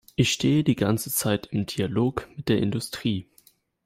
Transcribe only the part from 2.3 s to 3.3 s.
mit der Industrie.